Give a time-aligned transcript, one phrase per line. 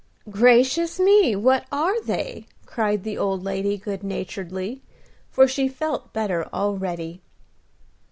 [0.31, 4.81] "Gracious me, what are they?" cried the old lady, good naturedly,
[5.29, 7.21] for she felt better already.